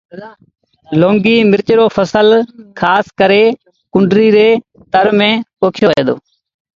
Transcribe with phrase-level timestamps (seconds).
[0.99, 2.27] لونگيٚ مرچ رو ڦسل
[2.79, 3.43] کآس ڪري
[3.93, 4.49] ڪنريٚ ري
[4.93, 6.15] تر ميݩ پوکيو وهي دو